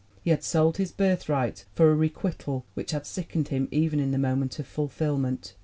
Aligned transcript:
He 0.23 0.31
had 0.31 0.43
sold 0.43 0.77
his 0.77 0.91
birthright 0.91 1.65
for 1.75 1.91
a 1.91 1.93
requital, 1.95 2.65
which 2.73 2.89
had 2.89 3.05
sickened 3.05 3.49
him 3.49 3.67
even 3.69 3.99
in 3.99 4.09
the 4.09 4.17
moment 4.17 4.57
of 4.57 4.65
ful 4.65 4.87
fillment. 4.87 5.53